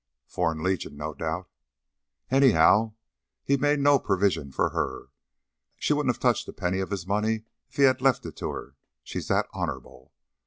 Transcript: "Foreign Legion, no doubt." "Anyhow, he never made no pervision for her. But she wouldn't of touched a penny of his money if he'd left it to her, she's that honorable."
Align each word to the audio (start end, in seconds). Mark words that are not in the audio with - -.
"Foreign 0.25 0.63
Legion, 0.63 0.97
no 0.97 1.13
doubt." 1.13 1.47
"Anyhow, 2.31 2.95
he 3.43 3.53
never 3.53 3.61
made 3.61 3.79
no 3.81 3.99
pervision 3.99 4.51
for 4.51 4.69
her. 4.69 5.09
But 5.75 5.83
she 5.83 5.93
wouldn't 5.93 6.15
of 6.15 6.19
touched 6.19 6.47
a 6.47 6.53
penny 6.53 6.79
of 6.79 6.89
his 6.89 7.05
money 7.05 7.43
if 7.69 7.75
he'd 7.75 8.01
left 8.01 8.25
it 8.25 8.35
to 8.37 8.49
her, 8.49 8.75
she's 9.03 9.27
that 9.27 9.47
honorable." 9.53 10.11